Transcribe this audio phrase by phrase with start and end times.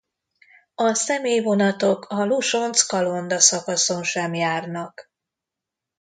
[0.75, 5.11] A személyvonatok a Losonc–Kalonda szakaszon sem járnak.